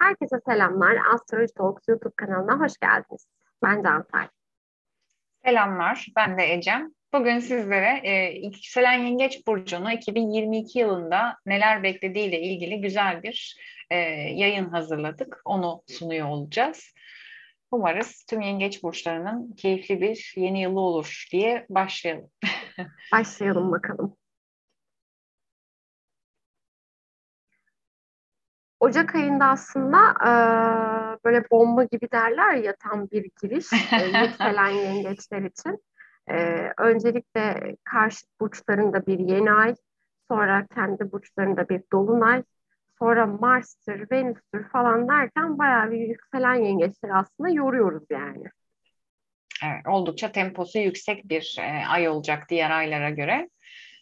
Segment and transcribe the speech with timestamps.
[0.00, 0.96] Herkese selamlar.
[1.14, 3.26] Astroloji Talks YouTube kanalına hoş geldiniz.
[3.62, 4.28] Ben Cansel.
[5.44, 6.90] Selamlar, ben de Ecem.
[7.12, 13.56] Bugün sizlere e, yükselen yengeç burcunu 2022 yılında neler beklediğiyle ilgili güzel bir
[13.90, 13.96] e,
[14.34, 15.40] yayın hazırladık.
[15.44, 16.94] Onu sunuyor olacağız.
[17.70, 22.30] Umarız tüm yengeç burçlarının keyifli bir yeni yılı olur diye başlayalım.
[23.12, 24.16] başlayalım bakalım.
[28.80, 30.32] Ocak ayında aslında e,
[31.24, 35.84] böyle bomba gibi derler ya tam bir giriş e, yükselen yengeçler için.
[36.30, 36.36] E,
[36.78, 39.74] öncelikle karşı burçlarında bir yeni ay,
[40.28, 42.42] sonra kendi burçlarında bir dolunay,
[42.98, 48.44] sonra Mars'tır, Venüs'tür falan derken bayağı bir yükselen yengeçleri aslında yoruyoruz yani.
[49.64, 53.48] Evet, oldukça temposu yüksek bir e, ay olacak diğer aylara göre.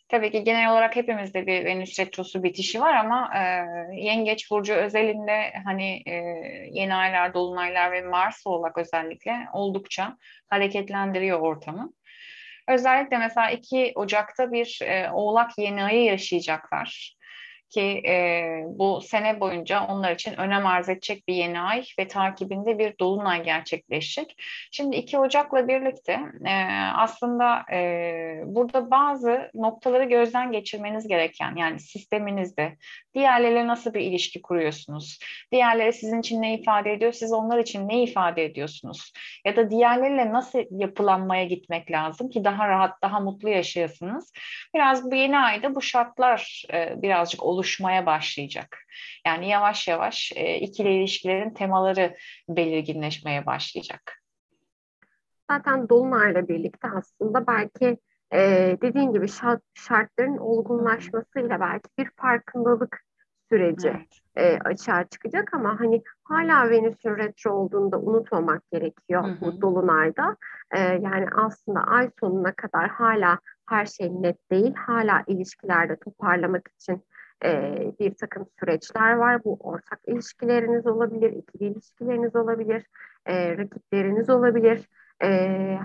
[0.08, 3.40] Tabii ki genel olarak hepimizde bir Venüs retrosu bitişi var ama e,
[3.96, 6.12] Yengeç Burcu özelinde hani e,
[6.72, 10.16] yeni aylar, dolunaylar ve Mars olarak özellikle oldukça
[10.48, 11.92] hareketlendiriyor ortamı.
[12.68, 17.17] Özellikle mesela 2 Ocak'ta bir e, Oğlak yeni ayı yaşayacaklar
[17.70, 22.78] ki e, bu sene boyunca onlar için önem arz edecek bir yeni ay ve takibinde
[22.78, 24.34] bir dolunay gerçekleşecek.
[24.72, 26.54] Şimdi 2 Ocak'la birlikte e,
[26.94, 32.76] aslında e, burada bazı noktaları gözden geçirmeniz gereken yani sisteminizde
[33.14, 35.18] diğerleriyle nasıl bir ilişki kuruyorsunuz?
[35.52, 37.12] Diğerleri sizin için ne ifade ediyor?
[37.12, 39.12] Siz onlar için ne ifade ediyorsunuz?
[39.44, 44.32] Ya da diğerleriyle nasıl yapılanmaya gitmek lazım ki daha rahat, daha mutlu yaşayasınız?
[44.74, 48.78] Biraz bu yeni ayda bu şartlar e, birazcık olur oluşmaya başlayacak.
[49.26, 52.16] Yani yavaş yavaş e, ikili ilişkilerin temaları
[52.48, 54.22] belirginleşmeye başlayacak.
[55.50, 57.98] Zaten Dolunay'la birlikte aslında belki
[58.32, 58.38] e,
[58.82, 63.02] dediğin gibi şart, şartların olgunlaşmasıyla belki bir farkındalık
[63.48, 64.20] süreci evet.
[64.36, 69.40] e, açığa çıkacak ama hani hala Venüs'ün retro olduğunda unutmamak gerekiyor hı hı.
[69.40, 70.36] bu dolunayda.
[70.70, 74.74] E, yani aslında ay sonuna kadar hala her şey net değil.
[74.74, 77.02] Hala ilişkilerde toparlamak için
[77.44, 79.44] e, bir takım süreçler var.
[79.44, 82.86] Bu ortak ilişkileriniz olabilir, ikili ilişkileriniz olabilir,
[83.26, 84.88] e, rakipleriniz olabilir.
[85.22, 85.28] E,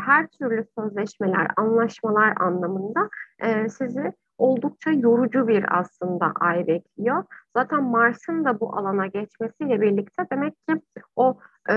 [0.05, 3.09] her türlü sözleşmeler, anlaşmalar anlamında
[3.39, 7.23] e, sizi oldukça yorucu bir aslında ay bekliyor.
[7.55, 10.81] Zaten Mars'ın da bu alana geçmesiyle birlikte demek ki
[11.15, 11.37] o
[11.69, 11.75] e,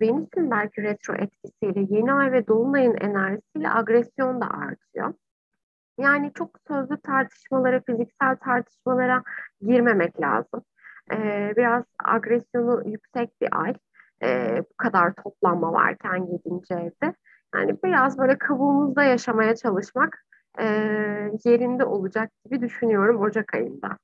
[0.00, 5.14] Venüs'ün belki retro etkisiyle yeni ay ve dolunayın enerjisiyle agresyon da artıyor.
[5.98, 9.22] Yani çok sözlü tartışmalara, fiziksel tartışmalara
[9.60, 10.62] girmemek lazım.
[11.12, 13.74] Ee, biraz agresyonu yüksek bir ay.
[14.22, 16.74] Ee, bu kadar toplanma varken 7.
[16.74, 17.14] evde.
[17.54, 20.24] Yani biraz böyle kabuğumuzda yaşamaya çalışmak
[20.58, 20.64] e,
[21.44, 23.98] yerinde olacak gibi düşünüyorum Ocak ayında.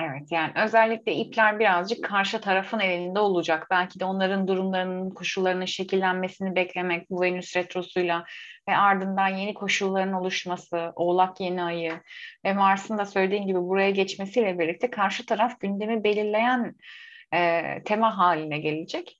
[0.00, 3.66] Evet yani özellikle ipler birazcık karşı tarafın elinde olacak.
[3.70, 8.24] Belki de onların durumlarının, koşullarının şekillenmesini beklemek bu Venüs retrosuyla
[8.68, 12.00] ve ardından yeni koşulların oluşması, Oğlak yeni ayı
[12.44, 16.74] ve Mars'ın da söylediğin gibi buraya geçmesiyle birlikte karşı taraf gündemi belirleyen
[17.34, 19.18] e, tema haline gelecek.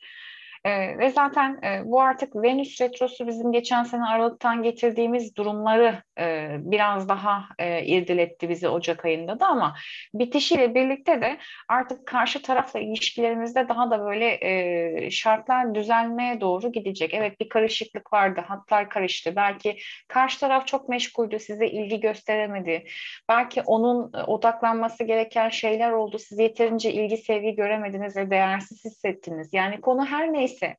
[0.65, 6.57] E, ve zaten e, bu artık Venüs retrosu bizim geçen sene Aralık'tan getirdiğimiz durumları e,
[6.59, 9.75] biraz daha e, irdiletti bizi Ocak ayında da ama
[10.15, 17.15] bitişiyle birlikte de artık karşı tarafla ilişkilerimizde daha da böyle e, şartlar düzelmeye doğru gidecek.
[17.15, 19.37] Evet bir karışıklık vardı, hatlar karıştı.
[19.37, 22.85] Belki karşı taraf çok meşguldü, size ilgi gösteremedi.
[23.29, 26.19] Belki onun e, odaklanması gereken şeyler oldu.
[26.19, 29.49] Siz yeterince ilgi, sevgi göremediniz ve değersiz hissettiniz.
[29.53, 30.77] Yani konu her neyse ise,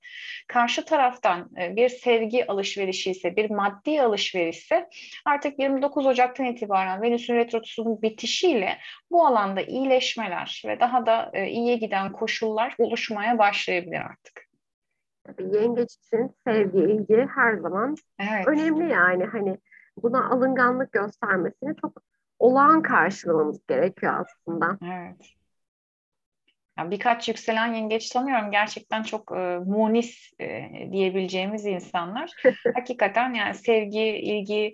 [0.47, 4.89] karşı taraftan e, bir sevgi alışverişi ise, bir maddi alışverişse
[5.25, 8.77] artık 29 Ocak'tan itibaren Venüs'ün retrosunun bitişiyle
[9.11, 14.49] bu alanda iyileşmeler ve daha da e, iyiye giden koşullar oluşmaya başlayabilir artık.
[15.23, 18.47] Tabii yengeç için sevgi, ilgi her zaman evet.
[18.47, 19.57] önemli yani hani
[19.97, 22.01] buna alınganlık göstermesini çok
[22.39, 24.77] olağan karşılamamız gerekiyor aslında.
[24.83, 25.38] Evet.
[26.79, 28.51] Yani birkaç yükselen yengeç tanıyorum.
[28.51, 32.31] Gerçekten çok e, munis e, diyebileceğimiz insanlar.
[32.75, 34.73] Hakikaten yani sevgi, ilgi,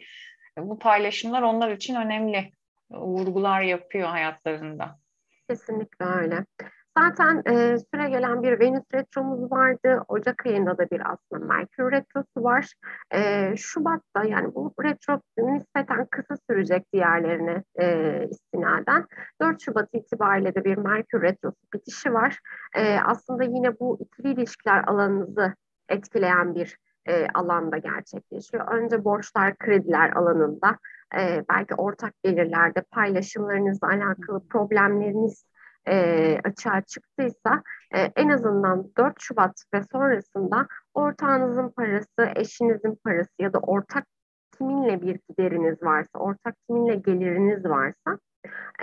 [0.58, 2.52] bu paylaşımlar onlar için önemli
[2.92, 5.00] vurgular yapıyor hayatlarında.
[5.50, 6.46] Kesinlikle öyle.
[6.98, 10.04] Zaten e, süre gelen bir Venüs retromuz vardı.
[10.08, 12.74] Ocak ayında da bir aslında Merkür retrosu var.
[13.12, 19.06] E, Şubat'ta yani bu retro nispeten kısa sürecek diğerlerine e, istinaden.
[19.42, 22.40] 4 Şubat itibariyle de bir Merkür retrosu bitişi var.
[22.76, 25.54] E, aslında yine bu ikili ilişkiler alanınızı
[25.90, 28.68] etkileyen bir e, alanda gerçekleşiyor.
[28.72, 30.78] Önce borçlar, krediler alanında,
[31.18, 35.46] e, belki ortak gelirlerde paylaşımlarınızla alakalı problemleriniz
[35.88, 37.64] e, açığa çıktıysa
[37.96, 44.06] e, en azından 4 Şubat ve sonrasında ortağınızın parası, eşinizin parası ya da ortak
[44.58, 48.20] kiminle bir gideriniz varsa, ortak kiminle geliriniz varsa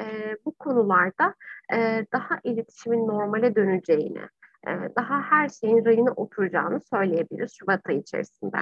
[0.01, 1.35] e, bu konularda
[1.75, 4.23] e, daha iletişimin normale döneceğini,
[4.67, 8.59] e, daha her şeyin rayına oturacağını söyleyebiliriz Şubat ayı içerisinde.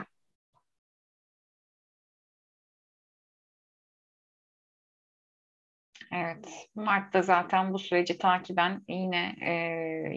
[6.12, 9.52] Evet, Mart'ta zaten bu süreci takiben yine e,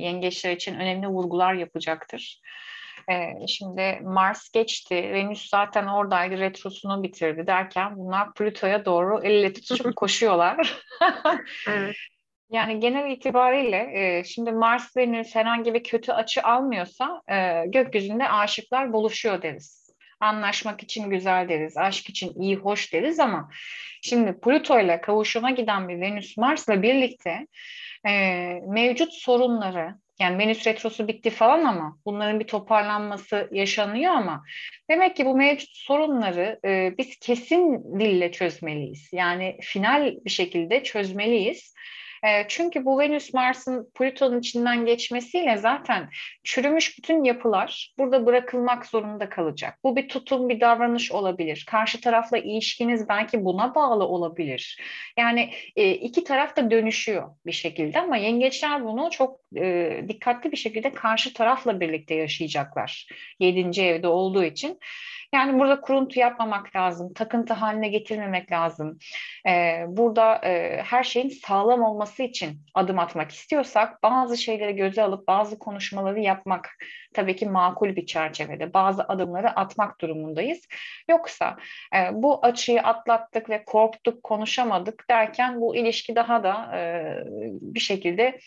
[0.01, 2.41] yengeçler için önemli vurgular yapacaktır.
[3.11, 9.95] E, şimdi Mars geçti, Venüs zaten oradaydı, retrosunu bitirdi derken bunlar Plüto'ya doğru elle tutuşup
[9.95, 10.77] koşuyorlar.
[11.67, 11.95] evet.
[12.49, 18.93] Yani genel itibariyle e, şimdi Mars Venüs herhangi bir kötü açı almıyorsa e, gökyüzünde aşıklar
[18.93, 19.82] buluşuyor deriz.
[20.23, 23.49] Anlaşmak için güzel deriz, aşk için iyi, hoş deriz ama
[24.01, 27.47] şimdi Plüto ile kavuşuma giden bir Venüs Mars'la birlikte
[28.07, 28.11] e,
[28.67, 34.43] mevcut sorunları, yani Venüs retrosu bitti falan ama bunların bir toparlanması yaşanıyor ama
[34.89, 39.09] demek ki bu mevcut sorunları e, biz kesin dille çözmeliyiz.
[39.13, 41.73] Yani final bir şekilde çözmeliyiz.
[42.23, 46.09] E, çünkü bu Venüs Mars'ın Plüton'un içinden geçmesiyle zaten
[46.43, 49.79] çürümüş bütün yapılar burada bırakılmak zorunda kalacak.
[49.83, 51.65] Bu bir tutum, bir davranış olabilir.
[51.69, 54.81] Karşı tarafla ilişkiniz belki buna bağlı olabilir.
[55.17, 60.57] Yani e, iki taraf da dönüşüyor bir şekilde ama yengeçler bunu çok e, dikkatli bir
[60.57, 63.07] şekilde karşı tarafla birlikte yaşayacaklar.
[63.39, 64.79] Yedinci evde olduğu için.
[65.33, 68.99] Yani burada kuruntu yapmamak lazım, takıntı haline getirmemek lazım.
[69.47, 75.27] Ee, burada e, her şeyin sağlam olması için adım atmak istiyorsak bazı şeyleri göze alıp
[75.27, 76.69] bazı konuşmaları yapmak
[77.13, 80.67] tabii ki makul bir çerçevede bazı adımları atmak durumundayız.
[81.09, 81.57] Yoksa
[81.95, 87.03] e, bu açıyı atlattık ve korktuk, konuşamadık derken bu ilişki daha da e,
[87.61, 88.39] bir şekilde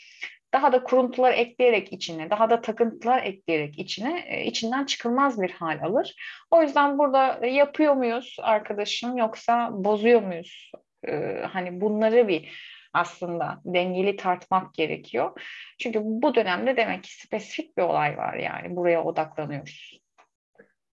[0.57, 5.83] daha da kuruntular ekleyerek içine, daha da takıntılar ekleyerek içine, e, içinden çıkılmaz bir hal
[5.83, 6.15] alır.
[6.51, 10.73] O yüzden burada yapıyor muyuz arkadaşım yoksa bozuyor muyuz?
[11.09, 12.53] Ee, hani bunları bir
[12.93, 15.41] aslında dengeli tartmak gerekiyor.
[15.79, 20.01] Çünkü bu dönemde demek ki spesifik bir olay var yani buraya odaklanıyoruz.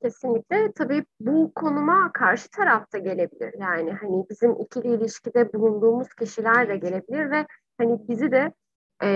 [0.02, 0.72] Kesinlikle.
[0.72, 3.54] Tabii bu konuma karşı tarafta gelebilir.
[3.60, 7.46] Yani hani bizim ikili ilişkide bulunduğumuz kişiler de gelebilir ve
[7.78, 8.52] hani bizi de
[9.02, 9.08] e,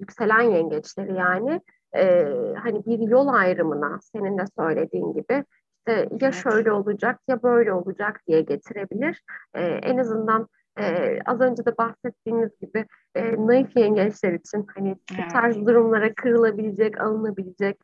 [0.00, 1.60] yükselen yengeçleri yani
[1.96, 2.24] e,
[2.62, 5.44] hani bir yol ayrımına senin de söylediğin gibi
[5.88, 9.22] işte ya şöyle olacak ya böyle olacak diye getirebilir.
[9.54, 10.48] E, en azından
[10.80, 17.00] e, az önce de bahsettiğiniz gibi e, naif yengeçler için hani bu tarz durumlara kırılabilecek,
[17.00, 17.80] alınabilecek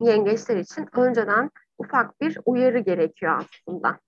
[0.00, 3.98] yengeçler için önceden ufak bir uyarı gerekiyor aslında.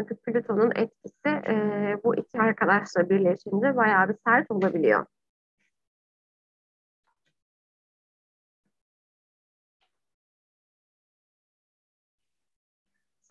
[0.00, 5.06] Çünkü Plüton'un etkisi e, bu iki arkadaşla birleşince bayağı bir sert olabiliyor.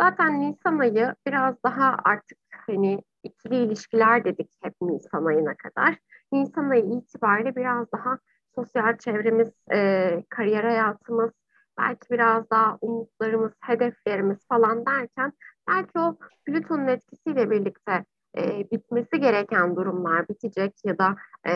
[0.01, 5.97] Zaten Nisan ayı biraz daha artık hani ikili ilişkiler dedik hep Nisan ayına kadar.
[6.31, 8.19] Nisan ayı itibariyle biraz daha
[8.55, 11.31] sosyal çevremiz, e, kariyer hayatımız,
[11.79, 15.33] belki biraz daha umutlarımız, hedeflerimiz falan derken
[15.67, 18.05] belki o Plüton'un etkisiyle birlikte
[18.37, 21.15] e, bitmesi gereken durumlar bitecek ya da
[21.47, 21.53] e,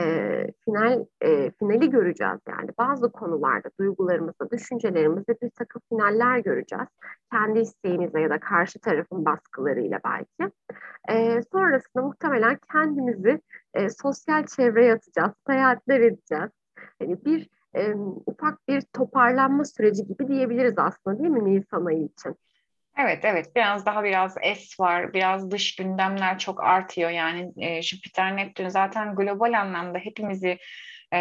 [0.66, 6.88] final e, finali göreceğiz yani bazı konularda duygularımızda, düşüncelerimizde bir takım finaller göreceğiz.
[7.32, 10.54] Kendi isteğimizle ya da karşı tarafın baskılarıyla belki.
[11.10, 13.42] E, sonrasında muhtemelen kendimizi
[13.74, 16.52] e, sosyal çevreye atacağız, seyahatler edeceğiz.
[17.02, 17.94] Yani bir e,
[18.26, 22.36] ufak bir toparlanma süreci gibi diyebiliriz aslında değil mi Nisan ayı için?
[22.98, 23.56] Evet evet.
[23.56, 27.10] Biraz daha biraz es var biraz dış gündemler çok artıyor.
[27.10, 30.58] Yani e, Jüpiter Neptün zaten global anlamda hepimizi
[31.14, 31.18] e,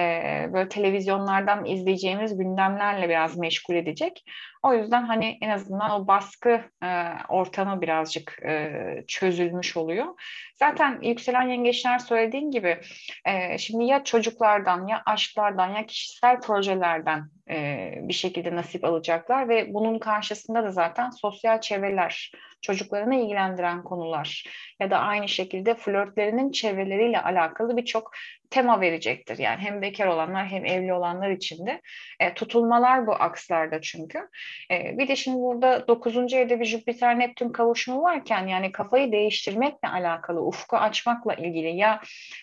[0.52, 4.24] böyle televizyonlardan izleyeceğimiz gündemlerle biraz meşgul edecek.
[4.62, 10.06] O yüzden hani en azından o baskı e, ortamı birazcık e, çözülmüş oluyor.
[10.54, 12.80] Zaten yükselen yengeçler söylediğin gibi
[13.24, 19.74] e, şimdi ya çocuklardan ya aşklardan ya kişisel projelerden e, bir şekilde nasip alacaklar ve
[19.74, 22.32] bunun karşısında da zaten sosyal çevreler,
[22.62, 24.44] çocuklarını ilgilendiren konular
[24.80, 28.10] ya da aynı şekilde flörtlerinin çevreleriyle alakalı birçok
[28.50, 29.38] tema verecektir.
[29.38, 31.80] Yani hem bekar olanlar hem evli olanlar için de
[32.20, 34.28] e, tutulmalar bu akslarda çünkü.
[34.70, 36.34] E, bir de şimdi burada 9.
[36.34, 42.00] evde bir Jüpiter Neptün kavuşumu varken yani kafayı değiştirmekle alakalı, ufku açmakla ilgili ya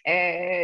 [0.08, 0.14] e,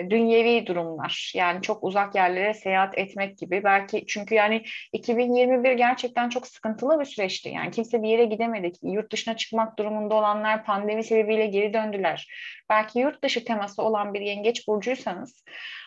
[0.10, 6.48] dünyevi durumlar yani çok uzak yerlere seyahat etmek gibi belki çünkü yani 2021 gerçekten çok
[6.48, 7.50] sıkıntılı bir süreçti.
[7.50, 8.72] Yani kimse bir yere gidemedi.
[8.82, 12.28] Yurt dışına çıkmak durumunda olanlar pandemi sebebiyle geri döndüler.
[12.70, 15.33] Belki yurt dışı teması olan bir yengeç burcuysanız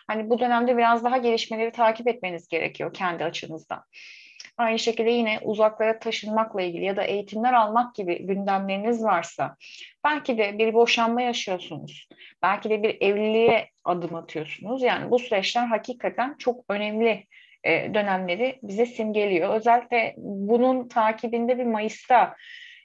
[0.07, 3.83] hani bu dönemde biraz daha gelişmeleri takip etmeniz gerekiyor kendi açınızdan.
[4.57, 9.55] Aynı şekilde yine uzaklara taşınmakla ilgili ya da eğitimler almak gibi gündemleriniz varsa,
[10.03, 12.07] belki de bir boşanma yaşıyorsunuz,
[12.43, 14.81] belki de bir evliliğe adım atıyorsunuz.
[14.81, 17.25] Yani bu süreçler hakikaten çok önemli
[17.63, 19.55] e, dönemleri bize simgeliyor.
[19.55, 22.35] Özellikle bunun takibinde bir Mayıs'ta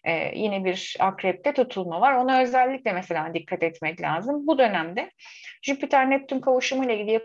[0.04, 2.12] e, yine bir akrepte tutulma var.
[2.12, 4.46] Ona özellikle mesela dikkat etmek lazım.
[4.46, 5.10] Bu dönemde
[5.62, 7.20] Jüpiter-Neptün kavuşumu ile ilgili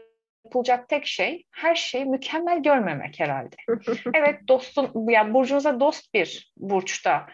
[0.46, 3.56] yapılacak tek şey her şeyi mükemmel görmemek herhalde.
[4.14, 7.28] evet dostun yani burcunuza dost bir burçta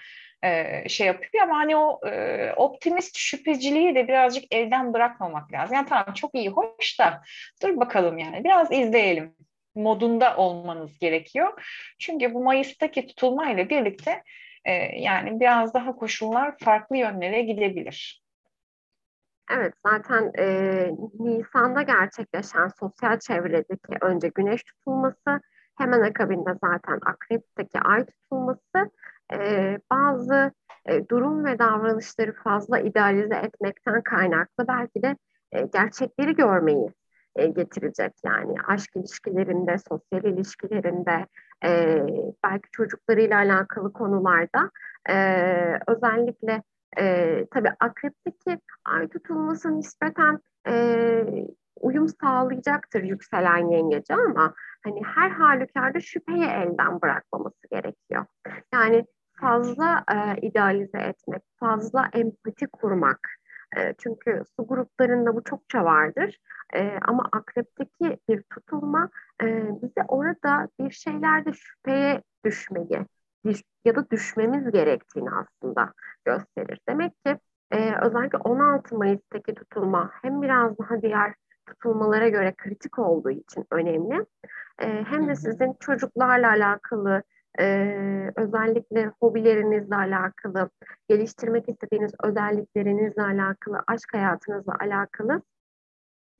[0.43, 5.75] e, şey yapıyor ama hani o e, optimist şüpheciliği de birazcık elden bırakmamak lazım.
[5.75, 7.21] Yani tamam çok iyi hoş da
[7.63, 9.35] dur bakalım yani biraz izleyelim
[9.75, 11.63] modunda olmanız gerekiyor.
[11.99, 14.23] Çünkü bu Mayıs'taki tutulmayla birlikte
[14.65, 18.23] e, yani biraz daha koşullar farklı yönlere gidebilir.
[19.51, 20.45] Evet, zaten e,
[21.19, 25.41] Nisan'da gerçekleşen sosyal çevredeki önce güneş tutulması,
[25.77, 28.91] hemen akabinde zaten akrepteki ay tutulması
[29.33, 30.51] e, bazı
[30.85, 35.17] e, durum ve davranışları fazla idealize etmekten kaynaklı belki de
[35.51, 36.89] e, gerçekleri görmeyi
[37.35, 38.13] e, getirecek.
[38.25, 41.27] Yani aşk ilişkilerinde, sosyal ilişkilerinde,
[41.65, 42.03] e,
[42.43, 44.71] belki çocuklarıyla alakalı konularda
[45.09, 45.15] e,
[45.87, 46.63] özellikle
[46.97, 51.25] e, tabii akrepteki ay tutulması nispeten e,
[51.81, 58.25] uyum sağlayacaktır yükselen yengece ama hani her halükarda şüpheyi elden bırakmaması gerekiyor.
[58.73, 59.05] Yani
[59.41, 63.19] fazla e, idealize etmek, fazla empati kurmak.
[63.77, 66.39] E, çünkü su gruplarında bu çokça vardır.
[66.73, 69.09] E, ama akrepteki bir tutulma
[69.41, 69.45] e,
[69.81, 73.05] bize orada bir şeylerde şüpheye düşmeyi,
[73.85, 75.93] ya da düşmemiz gerektiğini aslında
[76.25, 76.79] gösterir.
[76.89, 77.37] Demek ki
[77.71, 81.33] e, özellikle 16 Mayıs'taki tutulma hem biraz daha diğer
[81.65, 84.25] tutulmalara göre kritik olduğu için önemli.
[84.79, 87.23] E, hem de sizin çocuklarla alakalı,
[87.59, 90.69] e, özellikle hobilerinizle alakalı,
[91.09, 95.41] geliştirmek istediğiniz özelliklerinizle alakalı, aşk hayatınızla alakalı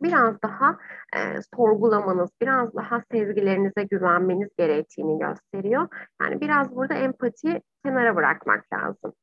[0.04, 0.78] biraz daha
[1.16, 1.20] e,
[1.56, 5.88] sorgulamanız, biraz daha sezgilerinize güvenmeniz gerektiğini gösteriyor.
[6.22, 9.14] Yani biraz burada empati kenara bırakmak lazım.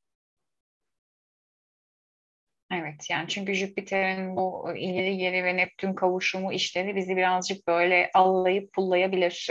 [2.72, 8.72] Evet yani çünkü Jüpiter'in bu ileri geri ve Neptün kavuşumu işleri bizi birazcık böyle allayıp
[8.72, 9.50] pullayabilir.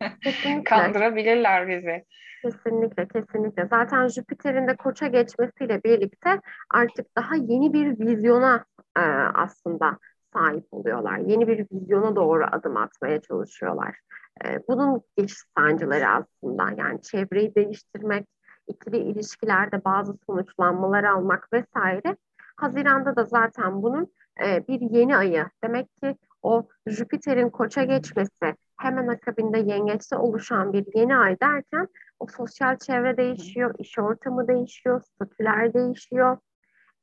[0.64, 2.04] Kandırabilirler bizi.
[2.42, 3.66] Kesinlikle, kesinlikle.
[3.70, 6.40] Zaten Jüpiter'in de koça geçmesiyle birlikte
[6.70, 8.64] artık daha yeni bir vizyona
[8.96, 9.00] e,
[9.34, 9.98] aslında
[10.32, 11.18] sahip oluyorlar.
[11.18, 13.96] Yeni bir vizyona doğru adım atmaya çalışıyorlar.
[14.44, 18.26] E, bunun geçiş sancıları aslında yani çevreyi değiştirmek,
[18.68, 22.16] ikili ilişkilerde bazı sonuçlanmalar almak vesaire.
[22.56, 24.12] Haziranda da zaten bunun
[24.44, 25.46] e, bir yeni ayı.
[25.64, 31.88] Demek ki o Jüpiter'in koça geçmesi hemen akabinde yengeçte oluşan bir yeni ay derken
[32.20, 36.38] o sosyal çevre değişiyor, iş ortamı değişiyor, statüler değişiyor.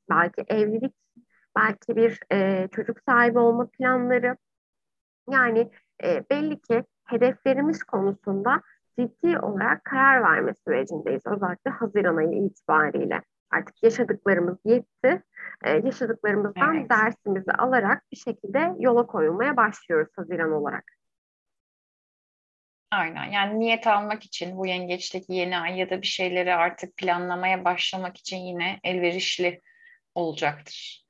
[0.09, 0.93] Belki evlilik
[1.57, 4.37] belki bir e, çocuk sahibi olma planları.
[5.29, 5.71] Yani
[6.03, 8.61] e, belli ki hedeflerimiz konusunda
[8.99, 11.21] ciddi olarak karar verme sürecindeyiz.
[11.25, 13.21] Özellikle Haziran ayı itibariyle.
[13.51, 15.23] Artık yaşadıklarımız yetti.
[15.63, 16.89] Ee, yaşadıklarımızdan evet.
[16.89, 20.83] dersimizi alarak bir şekilde yola koyulmaya başlıyoruz Haziran olarak.
[22.91, 23.31] Aynen.
[23.31, 28.17] Yani niyet almak için bu yengeçteki yeni ay ya da bir şeyleri artık planlamaya başlamak
[28.17, 29.61] için yine elverişli
[30.15, 31.05] olacaktır.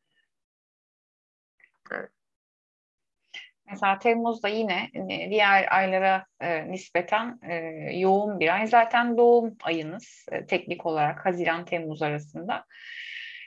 [3.71, 7.55] Mesela Temmuz'da yine e, diğer aylara e, nispeten e,
[7.97, 8.67] yoğun bir ay.
[8.67, 12.65] Zaten doğum ayınız e, teknik olarak Haziran-Temmuz arasında.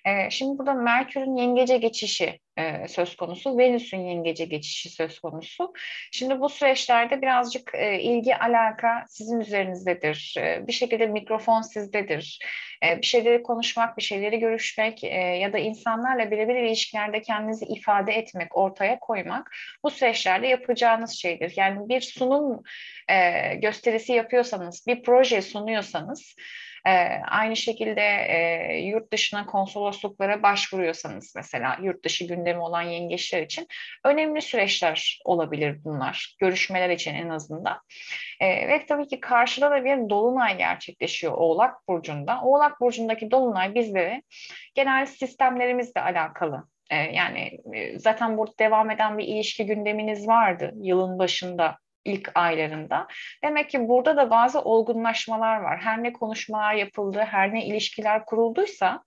[0.05, 5.73] E, şimdi burada Merkür'ün yengece geçişi e, söz konusu, Venüs'ün yengece geçişi söz konusu.
[6.13, 10.35] Şimdi bu süreçlerde birazcık e, ilgi, alaka sizin üzerinizdedir.
[10.39, 12.39] E, bir şekilde mikrofon sizdedir.
[12.85, 15.03] Bir şeyleri konuşmak, bir şeyleri görüşmek
[15.41, 19.51] ya da insanlarla birebir ilişkilerde kendinizi ifade etmek, ortaya koymak
[19.85, 21.53] bu süreçlerde yapacağınız şeydir.
[21.57, 22.63] Yani bir sunum
[23.57, 26.35] gösterisi yapıyorsanız, bir proje sunuyorsanız,
[26.87, 26.91] e,
[27.31, 33.67] aynı şekilde e, yurt dışına konsolosluklara başvuruyorsanız mesela yurt dışı gündemi olan yengeçler için
[34.05, 36.37] önemli süreçler olabilir bunlar.
[36.39, 37.81] Görüşmeler için en azından.
[38.41, 42.41] E, ve tabii ki karşıda da bir dolunay gerçekleşiyor Oğlak Burcu'nda.
[42.43, 44.23] Oğlak Burcu'ndaki dolunay bizlere
[44.75, 47.59] genel sistemlerimizle alakalı yani
[47.97, 53.07] zaten burada devam eden bir ilişki gündeminiz vardı yılın başında ilk aylarında.
[53.45, 55.81] Demek ki burada da bazı olgunlaşmalar var.
[55.81, 59.03] Her ne konuşmalar yapıldı, her ne ilişkiler kurulduysa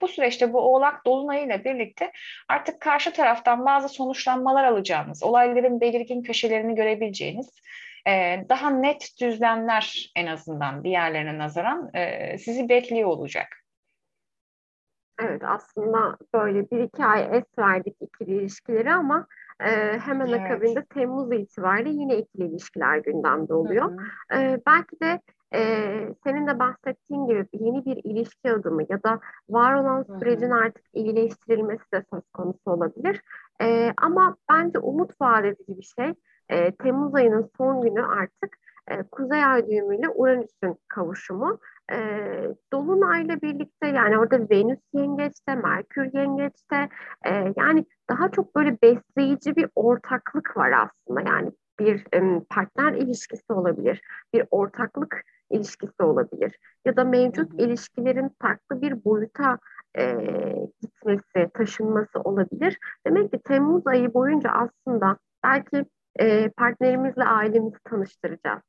[0.00, 2.12] bu süreçte bu oğlak dolunayıyla birlikte
[2.48, 7.60] artık karşı taraftan bazı sonuçlanmalar alacağınız, olayların belirgin köşelerini görebileceğiniz
[8.06, 13.59] e, daha net düzlemler en azından diğerlerine nazaran e, sizi bekliyor olacak.
[15.20, 19.26] Evet aslında böyle bir iki ay es verdik ikili ilişkileri ama
[19.60, 20.40] e, hemen evet.
[20.40, 23.90] akabinde Temmuz itibariyle yine ikili ilişkiler gündemde oluyor.
[23.90, 23.96] Hı
[24.36, 24.40] hı.
[24.40, 25.20] E, belki de
[25.54, 25.60] e,
[26.24, 31.92] senin de bahsettiğin gibi yeni bir ilişki adımı ya da var olan sürecin artık iyileştirilmesi
[31.94, 33.22] de söz konusu olabilir.
[33.62, 36.14] E, ama bence umut vaat edici bir şey.
[36.48, 38.58] E, Temmuz ayının son günü artık
[38.88, 41.58] e, Kuzey Ay düğümüyle Uranüs'ün kavuşumu
[41.90, 41.98] e,
[42.72, 46.88] Dolunay'la birlikte yani orada Venüs yengeçte, Merkür yengeçte
[47.24, 53.52] e, yani daha çok böyle besleyici bir ortaklık var aslında yani bir e, partner ilişkisi
[53.52, 54.00] olabilir,
[54.34, 59.58] bir ortaklık ilişkisi olabilir ya da mevcut ilişkilerin farklı bir boyuta
[59.98, 60.16] e,
[60.80, 62.78] gitmesi, taşınması olabilir.
[63.06, 65.84] Demek ki Temmuz ayı boyunca aslında belki
[66.18, 68.62] e, partnerimizle ailemizi tanıştıracağız.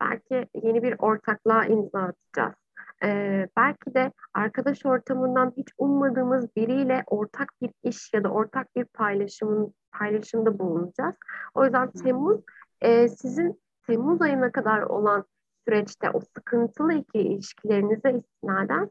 [0.00, 2.65] Belki yeni bir ortaklığa imza atacağız.
[3.04, 8.84] Ee, belki de arkadaş ortamından hiç ummadığımız biriyle ortak bir iş ya da ortak bir
[8.84, 11.14] paylaşımın paylaşımda bulunacağız.
[11.54, 12.40] O yüzden Temmuz
[12.80, 15.24] e, sizin Temmuz ayına kadar olan
[15.68, 18.90] süreçte o sıkıntılı iki ilişkilerinize istinaden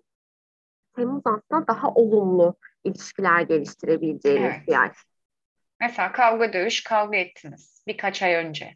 [0.96, 4.68] Temmuz aslında daha olumlu ilişkiler geliştirebileceğiniz evet.
[4.68, 4.92] bir ay.
[5.80, 8.76] Mesela kavga dövüş kavga ettiniz birkaç ay önce.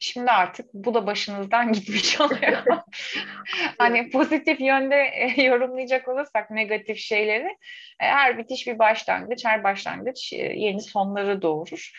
[0.00, 2.62] Şimdi artık bu da başınızdan gitmiş oluyor.
[3.78, 7.48] hani pozitif yönde e, yorumlayacak olursak negatif şeyleri
[8.00, 11.92] e, her bitiş bir başlangıç, her başlangıç e, yeni sonları doğurur.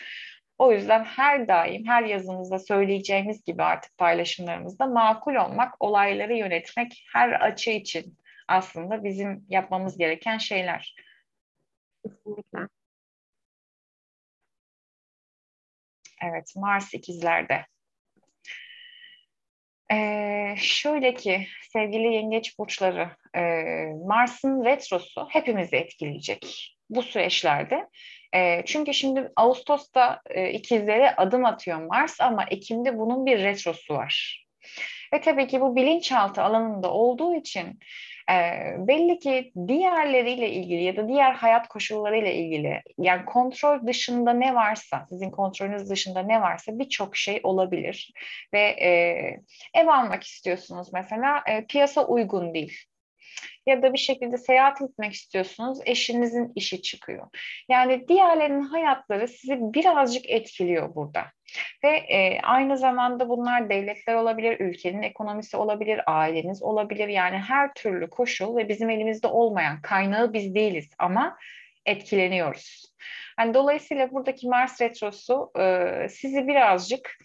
[0.58, 7.30] O yüzden her daim her yazımızda söyleyeceğimiz gibi artık paylaşımlarımızda makul olmak, olayları yönetmek her
[7.32, 10.94] açı için aslında bizim yapmamız gereken şeyler.
[12.04, 12.68] Kesinlikle.
[16.22, 17.66] Evet, Mars ikizlerde.
[19.92, 23.40] Ee, şöyle ki sevgili yengeç burçları, e,
[24.06, 27.88] Mars'ın retrosu hepimizi etkileyecek bu süreçlerde.
[28.34, 34.46] E, çünkü şimdi Ağustos'ta e, ikizlere adım atıyor Mars ama Ekim'de bunun bir retrosu var.
[35.14, 37.78] Ve tabii ki bu bilinçaltı alanında olduğu için
[38.30, 44.54] e, belli ki diğerleriyle ilgili ya da diğer hayat koşullarıyla ilgili yani kontrol dışında ne
[44.54, 48.12] varsa sizin kontrolünüz dışında ne varsa birçok şey olabilir.
[48.52, 48.90] Ve e,
[49.74, 52.89] ev almak istiyorsunuz mesela e, piyasa uygun değil
[53.66, 57.26] ya da bir şekilde seyahat etmek istiyorsunuz, eşinizin işi çıkıyor.
[57.68, 61.24] Yani diğerlerinin hayatları sizi birazcık etkiliyor burada.
[61.84, 67.08] Ve e, aynı zamanda bunlar devletler olabilir, ülkenin ekonomisi olabilir, aileniz olabilir.
[67.08, 71.36] Yani her türlü koşul ve bizim elimizde olmayan kaynağı biz değiliz ama
[71.90, 72.90] etkileniyoruz.
[73.38, 77.18] Yani dolayısıyla buradaki Mars retrosu e, sizi birazcık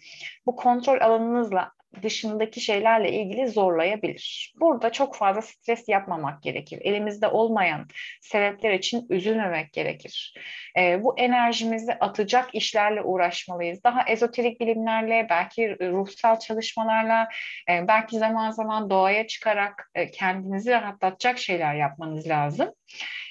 [0.46, 4.54] bu kontrol alanınızla dışındaki şeylerle ilgili zorlayabilir.
[4.60, 6.78] Burada çok fazla stres yapmamak gerekir.
[6.82, 7.86] Elimizde olmayan
[8.20, 10.34] sebepler için üzülmemek gerekir.
[10.78, 13.84] E, bu enerjimizi atacak işlerle uğraşmalıyız.
[13.84, 17.28] Daha ezoterik bilimlerle, belki ruhsal çalışmalarla,
[17.70, 22.72] e, belki zaman zaman doğaya çıkarak e, kendinizi rahatlatacak şeyler yapmanız lazım.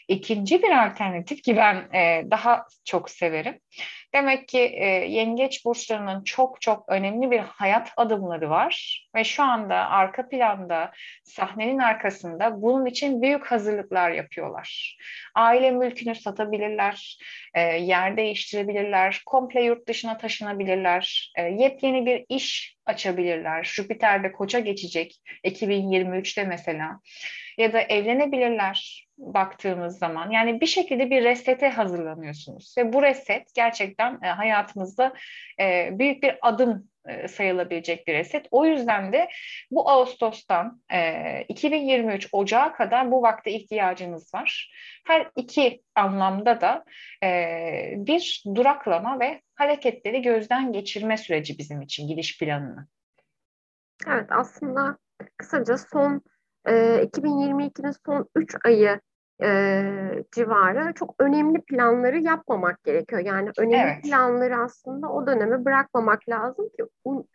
[0.07, 3.59] İkinci bir alternatif ki ben e, daha çok severim.
[4.15, 9.75] Demek ki e, yengeç burçlarının çok çok önemli bir hayat adımları var ve şu anda
[9.75, 10.91] arka planda
[11.23, 14.97] sahnenin arkasında bunun için büyük hazırlıklar yapıyorlar.
[15.35, 17.17] Aile mülkünü satabilirler,
[17.53, 23.63] e, yer değiştirebilirler, komple yurt dışına taşınabilirler, e, yepyeni bir iş açabilirler.
[23.63, 26.99] Jüpiter'de koça geçecek 2023'te mesela
[27.57, 30.29] ya da evlenebilirler baktığımız zaman.
[30.29, 35.13] Yani bir şekilde bir resete hazırlanıyorsunuz ve bu reset gerçekten e, hayatımızda
[35.59, 38.47] e, büyük bir adım e, sayılabilecek bir reset.
[38.51, 39.29] O yüzden de
[39.71, 44.71] bu Ağustos'tan e, 2023 Ocağı kadar bu vakte ihtiyacınız var.
[45.07, 46.83] Her iki anlamda da
[48.05, 52.87] bir duraklama ve hareketleri gözden geçirme süreci bizim için gidiş planını.
[54.07, 54.97] Evet aslında
[55.37, 56.21] kısaca son
[56.67, 58.99] e, 2022'nin son 3 ayı
[59.43, 59.47] e,
[60.35, 63.21] civarı çok önemli planları yapmamak gerekiyor.
[63.25, 64.03] Yani önemli evet.
[64.03, 66.83] planları aslında o döneme bırakmamak lazım ki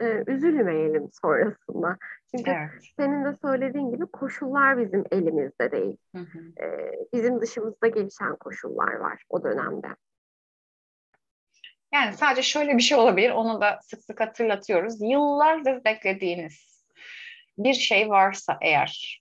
[0.00, 1.96] e, üzülmeyelim sonrasında.
[2.30, 2.70] Çünkü evet.
[2.96, 5.96] senin de söylediğin gibi koşullar bizim elimizde değil.
[6.16, 6.64] Hı hı.
[6.64, 9.88] E, bizim dışımızda gelişen koşullar var o dönemde.
[11.94, 14.94] Yani sadece şöyle bir şey olabilir, onu da sık sık hatırlatıyoruz.
[15.00, 16.84] Yıllardır beklediğiniz
[17.58, 19.19] bir şey varsa eğer,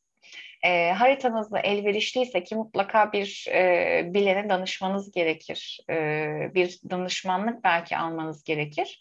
[0.63, 5.80] e, haritanızda elverişliyse ki mutlaka bir e, bilene danışmanız gerekir.
[5.89, 5.95] E,
[6.54, 9.00] bir danışmanlık belki almanız gerekir.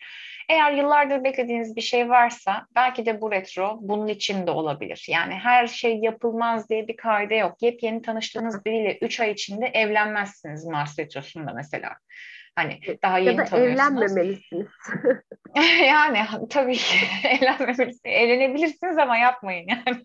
[0.49, 5.07] Eğer yıllardır beklediğiniz bir şey varsa belki de bu retro bunun için de olabilir.
[5.09, 7.62] Yani her şey yapılmaz diye bir kaide yok.
[7.62, 11.97] Yepyeni tanıştığınız biriyle 3 ay içinde evlenmezsiniz Mars retrosunda mesela.
[12.57, 13.81] Hani daha yeni ya da tanıyorsunuz.
[13.81, 14.68] evlenmemelisiniz.
[15.87, 16.18] yani
[16.51, 16.97] tabii ki
[17.29, 18.01] evlenmemelisiniz.
[18.05, 20.03] Evlenebilirsiniz ama yapmayın yani.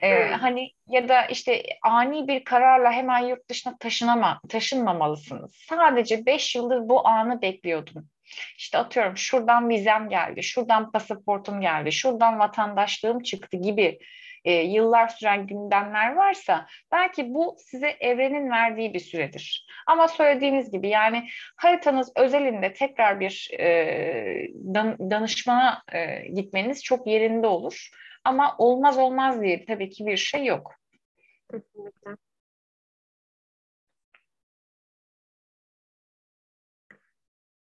[0.00, 5.54] Ee, hani ya da işte ani bir kararla hemen yurt dışına taşınama, taşınmamalısınız.
[5.54, 8.08] Sadece beş yıldır bu anı bekliyordum.
[8.58, 13.98] İşte atıyorum şuradan vizem geldi, şuradan pasaportum geldi, şuradan vatandaşlığım çıktı gibi
[14.44, 19.66] e, yıllar süren gündemler varsa belki bu size evrenin verdiği bir süredir.
[19.86, 27.46] Ama söylediğiniz gibi yani haritanız özelinde tekrar bir e, dan, danışmana e, gitmeniz çok yerinde
[27.46, 27.90] olur.
[28.24, 30.74] Ama olmaz olmaz diye tabii ki bir şey yok.
[31.50, 32.16] Kesinlikle.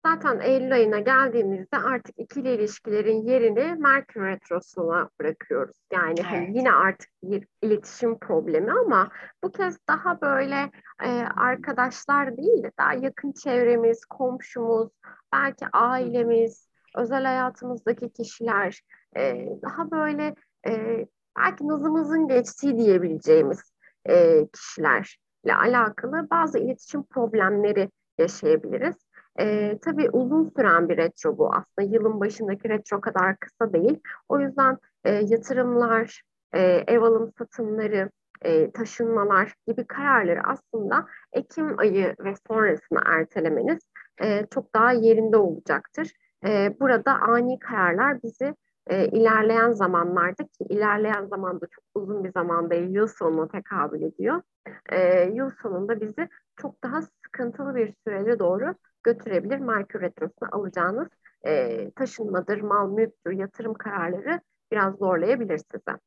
[0.06, 5.76] Zaten Eylül ayına geldiğimizde artık ikili ilişkilerin yerini Merkür Retrosu'na bırakıyoruz.
[5.92, 6.56] Yani hani Evet.
[6.56, 9.10] yine artık bir iletişim problemi ama
[9.44, 10.70] bu kez daha böyle
[11.02, 14.88] e, arkadaşlar değil de daha yakın çevremiz, komşumuz,
[15.32, 18.80] belki ailemiz, özel hayatımızdaki kişiler,
[19.16, 20.34] e, daha böyle
[20.68, 21.06] e,
[21.38, 23.72] belki nazımızın geçtiği diyebileceğimiz
[24.08, 28.96] e, kişilerle alakalı bazı iletişim problemleri yaşayabiliriz.
[29.40, 31.94] E, tabii uzun süren bir retro bu aslında.
[31.94, 34.00] Yılın başındaki retro kadar kısa değil.
[34.28, 38.10] O yüzden e, yatırımlar, e, ev alım satımları,
[38.42, 43.78] e, taşınmalar gibi kararları aslında Ekim ayı ve sonrasını ertelemeniz
[44.22, 46.12] e, çok daha yerinde olacaktır.
[46.46, 48.54] E, burada ani kararlar bizi
[48.88, 54.42] e, ilerleyen zamanlarda ki ilerleyen zamanda çok uzun bir zamanda yıl sonuna tekabül ediyor.
[54.88, 59.58] E, yıl sonunda bizi çok daha sıkıntılı bir sürece doğru götürebilir.
[59.58, 61.08] Merkür Retrosu'na alacağınız
[61.46, 64.40] e, taşınmadır, mal mülktür, yatırım kararları
[64.72, 65.98] biraz zorlayabilir size.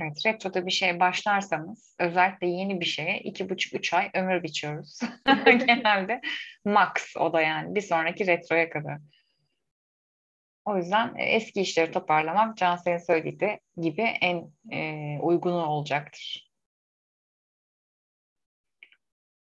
[0.00, 5.00] Evet, retroda bir şeye başlarsanız özellikle yeni bir şeye iki buçuk üç ay ömür biçiyoruz.
[5.44, 6.20] Genelde
[6.64, 8.98] max o da yani bir sonraki retroya kadar.
[10.64, 16.49] O yüzden e, eski işleri toparlamak Cansel'in söylediği gibi en e, uygunu olacaktır.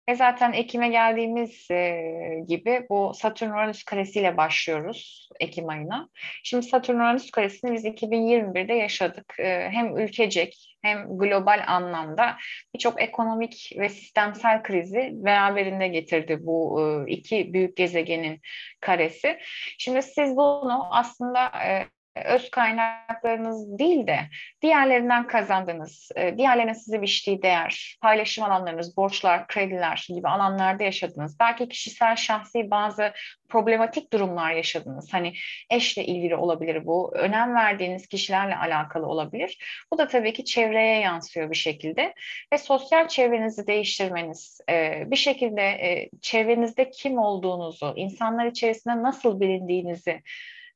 [0.08, 2.00] Ve zaten Ekim'e geldiğimiz e,
[2.48, 6.08] gibi bu Satürn-Uranüs karesiyle başlıyoruz Ekim ayına.
[6.44, 9.34] Şimdi Satürn-Uranüs karesini biz 2021'de yaşadık.
[9.38, 12.36] E, hem ülkecek hem global anlamda
[12.74, 18.40] birçok ekonomik ve sistemsel krizi beraberinde getirdi bu e, iki büyük gezegenin
[18.80, 19.38] karesi.
[19.78, 21.86] Şimdi siz bunu aslında e,
[22.24, 24.18] öz kaynaklarınız değil de
[24.62, 31.40] diğerlerinden kazandığınız, e, diğerlerine size biçtiği değer, paylaşım alanlarınız, borçlar, krediler gibi alanlarda yaşadınız.
[31.40, 33.12] Belki kişisel, şahsi bazı
[33.48, 35.12] problematik durumlar yaşadınız.
[35.12, 35.32] Hani
[35.70, 39.58] eşle ilgili olabilir bu, önem verdiğiniz kişilerle alakalı olabilir.
[39.92, 42.14] Bu da tabii ki çevreye yansıyor bir şekilde
[42.52, 50.22] ve sosyal çevrenizi değiştirmeniz, e, bir şekilde e, çevrenizde kim olduğunuzu, insanlar içerisinde nasıl bilindiğinizi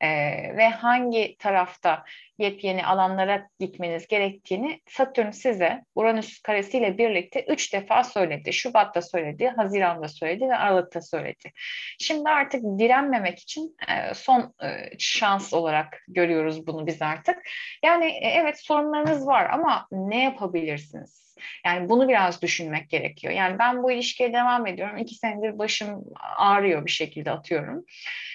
[0.01, 0.09] e,
[0.57, 2.05] ve hangi tarafta
[2.39, 8.53] yepyeni alanlara gitmeniz gerektiğini Satürn size Uranüs karesiyle birlikte üç defa söyledi.
[8.53, 11.53] Şubat'ta söyledi, Haziran'da söyledi ve Aralık'ta söyledi.
[11.99, 17.37] Şimdi artık direnmemek için e, son e, şans olarak görüyoruz bunu biz artık.
[17.85, 21.31] Yani e, evet sorunlarınız var ama ne yapabilirsiniz?
[21.67, 23.33] Yani bunu biraz düşünmek gerekiyor.
[23.33, 24.97] Yani ben bu ilişkiye devam ediyorum.
[24.97, 26.05] İki senedir başım
[26.37, 27.85] ağrıyor bir şekilde atıyorum.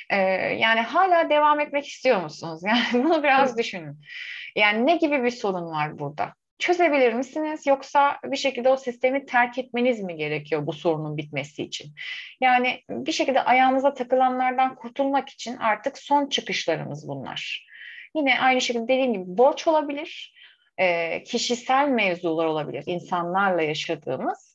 [0.10, 0.18] Ee,
[0.60, 2.62] yani hala devam etmek istiyor musunuz?
[2.68, 4.00] Yani bunu biraz düşünün.
[4.56, 6.34] Yani ne gibi bir sorun var burada?
[6.60, 11.94] Çözebilir misiniz yoksa bir şekilde o sistemi terk etmeniz mi gerekiyor bu sorunun bitmesi için?
[12.42, 17.68] Yani bir şekilde ayağımıza takılanlardan kurtulmak için artık son çıkışlarımız bunlar.
[18.16, 20.34] Yine aynı şekilde dediğim gibi borç olabilir,
[21.26, 24.55] kişisel mevzular olabilir, insanlarla yaşadığımız.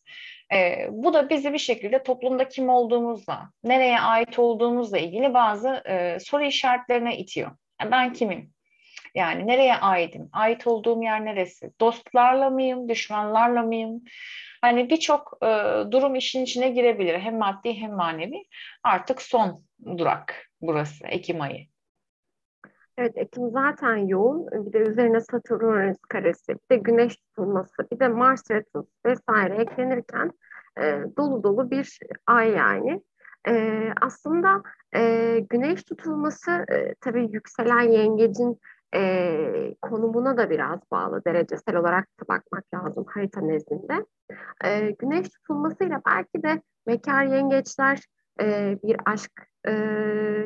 [0.52, 6.18] E, bu da bizi bir şekilde toplumda kim olduğumuzla, nereye ait olduğumuzla ilgili bazı e,
[6.20, 7.50] soru işaretlerine itiyor.
[7.80, 8.52] Yani ben kimim?
[9.14, 10.28] Yani nereye aitim?
[10.32, 11.70] Ait olduğum yer neresi?
[11.80, 12.88] Dostlarla mıyım?
[12.88, 14.04] Düşmanlarla mıyım?
[14.60, 15.46] Hani birçok e,
[15.90, 17.18] durum işin içine girebilir.
[17.18, 18.42] Hem maddi hem manevi.
[18.84, 19.64] Artık son
[19.98, 21.69] durak burası Ekim ayı.
[23.00, 24.46] Evet, Ekim zaten yoğun.
[24.66, 30.32] Bir de üzerine Satürn karesi, bir de Güneş tutulması, bir de Mars retrosu vesaire eklenirken
[30.80, 33.02] e, dolu dolu bir ay yani.
[33.48, 34.62] E, aslında
[34.94, 38.60] e, Güneş tutulması e, tabii yükselen yengecin
[38.94, 41.24] e, konumuna da biraz bağlı.
[41.24, 44.06] Derecesel olarak da bakmak lazım harita nezdinde.
[44.64, 48.00] E, güneş tutulmasıyla belki de mekar yengeçler
[48.40, 49.32] e, bir aşk
[49.66, 49.72] e,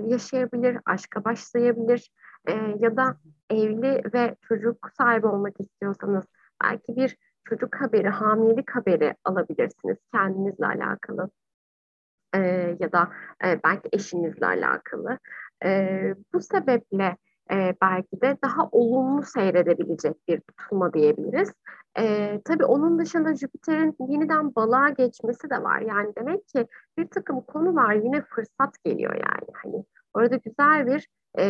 [0.07, 2.11] yaşayabilir, aşka başlayabilir
[2.49, 3.17] e, ya da
[3.51, 6.25] evli ve çocuk sahibi olmak istiyorsanız
[6.65, 11.31] belki bir çocuk haberi, hamilelik haberi alabilirsiniz kendinizle alakalı
[12.35, 12.39] e,
[12.81, 13.09] ya da
[13.45, 15.19] e, belki eşinizle alakalı.
[15.65, 17.17] E, bu sebeple
[17.51, 21.53] e, belki de daha olumlu seyredebilecek bir tutulma diyebiliriz.
[21.99, 25.81] E, tabii onun dışında Jüpiter'in yeniden balığa geçmesi de var.
[25.81, 26.67] Yani demek ki
[26.99, 29.49] bir takım konular yine fırsat geliyor yani.
[29.55, 31.45] Hani orada güzel bir e,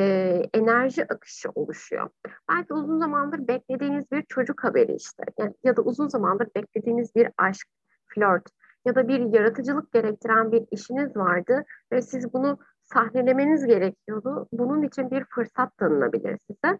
[0.54, 2.10] enerji akışı oluşuyor.
[2.50, 7.28] Belki uzun zamandır beklediğiniz bir çocuk haberi işte yani, ya da uzun zamandır beklediğiniz bir
[7.38, 7.66] aşk,
[8.06, 8.44] flört
[8.86, 14.48] ya da bir yaratıcılık gerektiren bir işiniz vardı ve siz bunu sahnelemeniz gerekiyordu.
[14.52, 16.78] Bunun için bir fırsat tanınabilir size.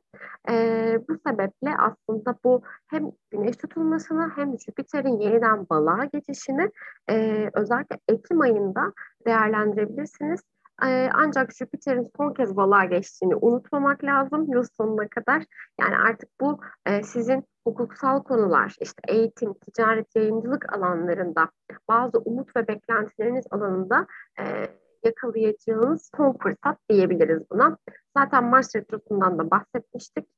[0.51, 6.71] E, bu sebeple aslında bu hem güneş tutulmasını hem Jüpiter'in yeniden balığa geçişini
[7.11, 8.93] e, özellikle Ekim ayında
[9.27, 10.41] değerlendirebilirsiniz.
[11.13, 15.45] Ancak Jüpiter'in son kez balığa geçtiğini unutmamak lazım yıl sonuna kadar.
[15.81, 16.61] Yani artık bu
[17.03, 21.51] sizin hukuksal konular, işte eğitim, ticaret, yayıncılık alanlarında
[21.89, 24.07] bazı umut ve beklentileriniz alanında
[25.05, 27.79] yakalayacağınız son fırsat diyebiliriz buna.
[28.19, 30.29] Zaten Mars Retrosu'ndan da bahsetmiştik.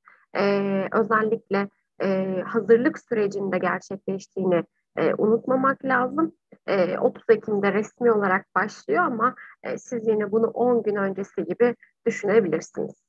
[0.92, 1.68] Özellikle
[2.02, 4.64] e, hazırlık sürecinde gerçekleştiğini
[4.96, 6.32] e, unutmamak lazım.
[6.66, 11.74] E, 30 Ekim'de resmi olarak başlıyor ama e, siz yine bunu 10 gün öncesi gibi
[12.06, 13.06] düşünebilirsiniz.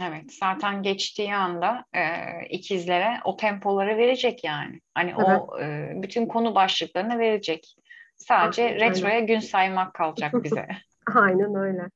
[0.00, 2.02] Evet, zaten geçtiği anda e,
[2.50, 4.80] ikizlere o tempoları verecek yani.
[4.94, 5.40] Hani evet.
[5.40, 7.76] o e, bütün konu başlıklarını verecek.
[8.16, 8.80] Sadece Aynen.
[8.80, 10.66] retroya gün saymak kalacak bize.
[11.14, 11.90] Aynen öyle.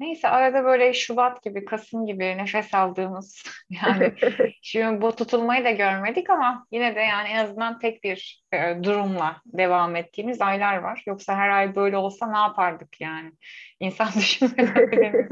[0.00, 4.12] Neyse arada böyle Şubat gibi, Kasım gibi nefes aldığımız yani
[4.62, 9.42] şimdi bu tutulmayı da görmedik ama yine de yani en azından tek bir e, durumla
[9.46, 11.02] devam ettiğimiz aylar var.
[11.06, 13.32] Yoksa her ay böyle olsa ne yapardık yani?
[13.80, 15.28] İnsan düşünmeden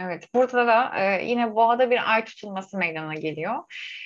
[0.00, 3.54] Evet, burada da e, yine boğada bir ay tutulması meydana geliyor.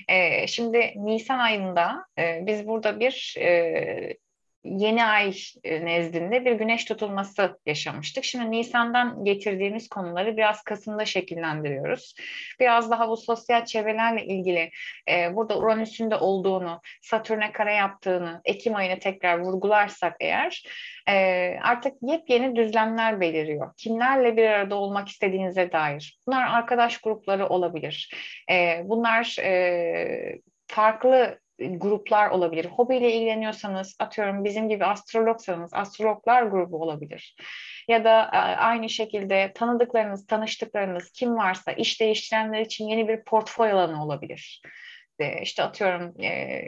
[0.09, 4.16] E, şimdi Nisan ayında e, biz burada bir e,
[4.64, 8.25] yeni ay e, nezdinde bir güneş tutulması yaşamıştık.
[8.25, 12.14] Şimdi Nisan'dan getirdiğimiz konuları biraz Kasım'da şekillendiriyoruz.
[12.61, 14.70] Biraz daha bu sosyal çevrelerle ilgili
[15.09, 20.62] e, burada Uranüs'ün de olduğunu, Satürn'e kare yaptığını, Ekim ayını tekrar vurgularsak eğer
[21.09, 23.75] e, artık yepyeni düzlemler beliriyor.
[23.77, 26.18] Kimlerle bir arada olmak istediğinize dair.
[26.27, 28.14] Bunlar arkadaş grupları olabilir.
[28.51, 32.65] E, bunlar e, farklı gruplar olabilir.
[32.65, 37.37] Hobiyle ilgileniyorsanız atıyorum bizim gibi astrologsanız astrologlar grubu olabilir.
[37.88, 43.73] Ya da e, aynı şekilde tanıdıklarınız, tanıştıklarınız kim varsa iş değiştirenler için yeni bir portföy
[43.73, 44.62] alanı olabilir.
[45.43, 46.62] İşte atıyorum e,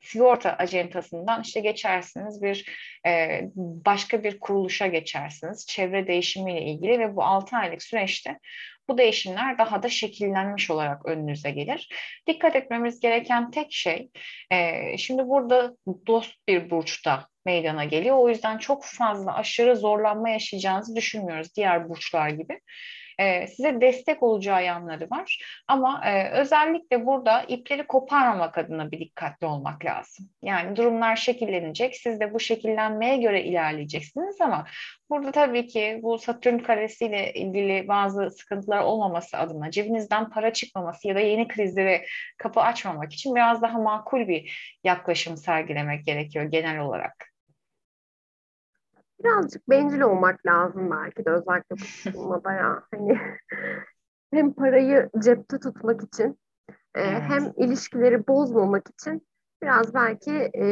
[0.00, 2.70] sigorta acentasından işte geçersiniz bir
[3.06, 8.38] e, başka bir kuruluşa geçersiniz çevre değişimiyle ilgili ve bu 6 aylık süreçte
[8.88, 11.88] bu değişimler daha da şekillenmiş olarak önünüze gelir.
[12.26, 14.10] Dikkat etmemiz gereken tek şey,
[14.50, 18.16] e, şimdi burada dost bir burçta meydana geliyor.
[18.16, 22.60] O yüzden çok fazla aşırı zorlanma yaşayacağınızı düşünmüyoruz diğer burçlar gibi
[23.18, 25.42] e, size destek olacağı yanları var.
[25.68, 30.28] Ama e, özellikle burada ipleri koparmamak adına bir dikkatli olmak lazım.
[30.42, 31.96] Yani durumlar şekillenecek.
[31.96, 34.66] Siz de bu şekillenmeye göre ilerleyeceksiniz ama
[35.10, 41.14] burada tabii ki bu Satürn karesiyle ilgili bazı sıkıntılar olmaması adına cebinizden para çıkmaması ya
[41.14, 42.04] da yeni krizlere
[42.38, 47.27] kapı açmamak için biraz daha makul bir yaklaşım sergilemek gerekiyor genel olarak
[49.20, 52.82] birazcık bencil olmak lazım belki de özellikle bu durumda ya.
[52.94, 53.18] Hani
[54.32, 56.38] hem parayı cepte tutmak için
[56.94, 57.22] e, evet.
[57.28, 59.28] hem ilişkileri bozmamak için
[59.62, 60.66] biraz belki e,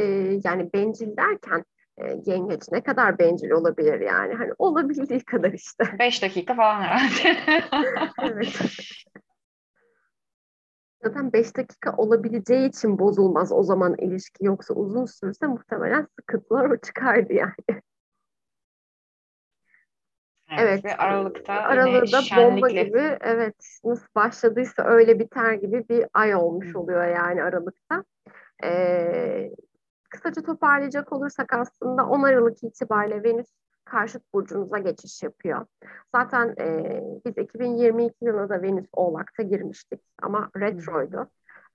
[0.44, 1.64] yani bencil derken
[1.98, 5.84] e, yengeç ne kadar bencil olabilir yani hani olabildiği kadar işte.
[5.98, 7.40] Beş dakika falan herhalde.
[8.22, 8.58] evet.
[11.04, 17.32] Zaten beş dakika olabileceği için bozulmaz o zaman ilişki yoksa uzun sürse muhtemelen sıkıntılar çıkardı
[17.32, 17.82] yani.
[20.50, 20.84] Evet, evet.
[20.84, 23.54] Ve Aralık'ta Aralık'ta bomba gibi evet
[23.84, 28.04] nasıl başladıysa öyle biter gibi bir ay olmuş oluyor yani Aralık'ta.
[28.64, 29.50] Ee,
[30.10, 33.46] kısaca toparlayacak olursak aslında 10 Aralık itibariyle Venüs
[33.84, 35.66] karşıt burcunuza geçiş yapıyor.
[36.14, 41.30] Zaten e, biz 2022 yılında da Venüs Oğlak'ta girmiştik ama retroydu.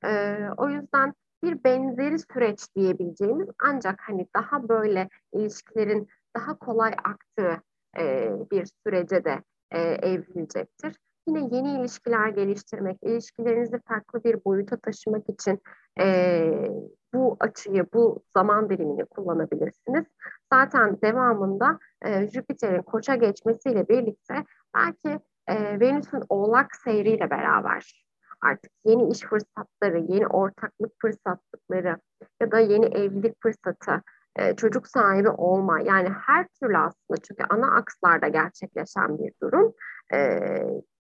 [0.06, 7.62] E, o yüzden bir benzeri süreç diyebileceğimiz ancak hani daha böyle ilişkilerin daha kolay aktığı
[8.00, 10.96] e, bir sürece de e, evrilecektir.
[11.28, 15.62] Yine yeni ilişkiler geliştirmek, ilişkilerinizi farklı bir boyuta taşımak için
[16.00, 16.70] e,
[17.14, 20.06] bu açıyı, bu zaman dilimini kullanabilirsiniz.
[20.54, 28.06] Zaten devamında e, Jüpiter'in koça geçmesiyle birlikte belki e, Venüs'ün oğlak seyriyle beraber
[28.42, 31.98] artık yeni iş fırsatları, yeni ortaklık fırsatlıkları
[32.42, 34.04] ya da yeni evlilik fırsatı,
[34.36, 39.74] e, çocuk sahibi olma yani her türlü aslında çünkü ana akslarda gerçekleşen bir durum
[40.14, 40.40] e,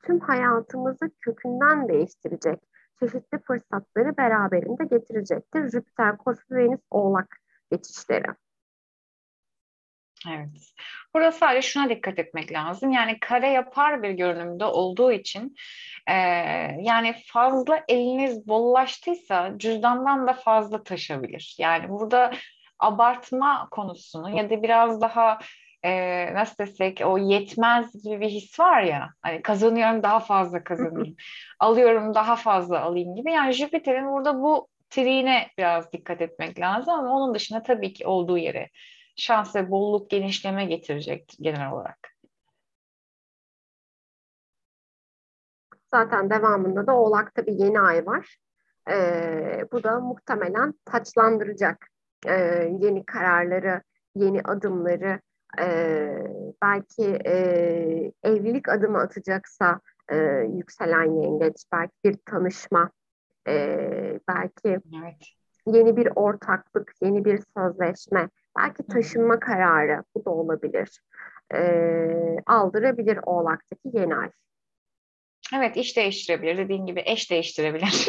[0.06, 2.60] tüm hayatımızı kökünden değiştirecek
[3.00, 5.70] çeşitli fırsatları beraberinde getirecektir.
[5.70, 7.36] Jüpiter, Koç ve Venüs Oğlak
[7.72, 8.26] geçişleri.
[10.28, 10.72] Evet.
[11.14, 12.90] Burada sadece şuna dikkat etmek lazım.
[12.90, 15.54] Yani kare yapar bir görünümde olduğu için
[16.06, 16.14] e,
[16.80, 21.56] yani fazla eliniz bollaştıysa cüzdandan da fazla taşabilir.
[21.58, 22.32] Yani burada
[22.80, 25.38] abartma konusunu ya da biraz daha
[25.84, 31.16] e, nasıl desek o yetmez gibi bir his var ya hani kazanıyorum daha fazla kazanayım
[31.60, 37.16] alıyorum daha fazla alayım gibi yani Jüpiter'in burada bu triğine biraz dikkat etmek lazım ama
[37.16, 38.70] onun dışında tabii ki olduğu yere
[39.16, 41.98] şans ve bolluk genişleme getirecektir genel olarak.
[45.90, 48.36] Zaten devamında da Oğlak'ta bir yeni ay var.
[48.90, 51.90] Ee, bu da muhtemelen taçlandıracak
[52.26, 53.82] ee, yeni kararları,
[54.14, 55.20] yeni adımları,
[55.60, 56.08] e,
[56.62, 57.32] belki e,
[58.22, 60.16] evlilik adımı atacaksa e,
[60.56, 62.90] yükselen yengeç, belki bir tanışma,
[63.48, 65.26] e, belki evet.
[65.66, 68.28] yeni bir ortaklık, yeni bir sözleşme,
[68.58, 71.00] belki taşınma kararı bu da olabilir.
[71.54, 74.30] E, aldırabilir Oğlak'taki yeni ay.
[75.56, 76.58] Evet iş değiştirebilir.
[76.58, 78.08] Dediğin gibi eş değiştirebilir.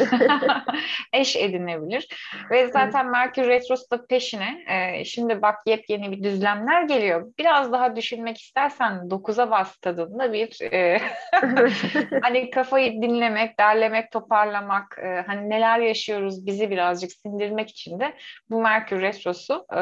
[1.12, 2.08] eş edinebilir.
[2.50, 4.64] Ve zaten Merkür Retrosu da peşine.
[4.68, 7.32] E, şimdi bak yepyeni bir düzlemler geliyor.
[7.38, 11.00] Biraz daha düşünmek istersen 9'a bas tadında bir e,
[12.22, 18.14] hani kafayı dinlemek, derlemek, toparlamak, e, hani neler yaşıyoruz bizi birazcık sindirmek için de
[18.50, 19.80] bu Merkür Retrosu e,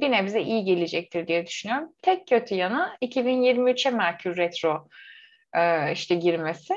[0.00, 1.88] bir nebze iyi gelecektir diye düşünüyorum.
[2.02, 4.88] Tek kötü yanı 2023'e Merkür Retro
[5.56, 6.74] e, işte girmesi.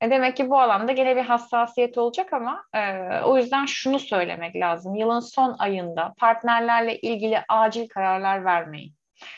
[0.00, 2.80] E demek ki bu alanda gene bir hassasiyet olacak ama e,
[3.24, 4.94] o yüzden şunu söylemek lazım.
[4.94, 8.94] Yılın son ayında partnerlerle ilgili acil kararlar vermeyin.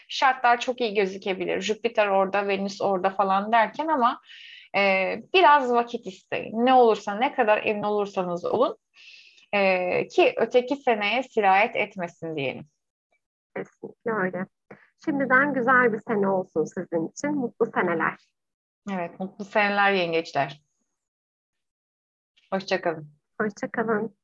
[0.08, 1.60] Şartlar çok iyi gözükebilir.
[1.60, 4.20] Jüpiter orada, Venüs orada falan derken ama
[4.76, 6.66] e, biraz vakit isteyin.
[6.66, 8.76] Ne olursa, ne kadar emin olursanız olun
[9.52, 12.66] e, ki öteki seneye sirayet etmesin diyelim.
[13.56, 14.46] Kesinlikle öyle.
[15.04, 17.30] Şimdiden güzel bir sene olsun sizin için.
[17.30, 18.16] Mutlu seneler.
[18.90, 20.62] Evet, mutlu seneler yengeçler.
[22.52, 23.10] Hoşçakalın.
[23.40, 24.16] Hoşçakalın.